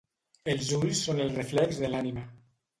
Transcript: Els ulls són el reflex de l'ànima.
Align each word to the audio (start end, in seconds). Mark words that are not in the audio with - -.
Els 0.53 0.71
ulls 0.77 1.03
són 1.09 1.23
el 1.27 1.31
reflex 1.37 1.85
de 1.85 1.95
l'ànima. 1.95 2.29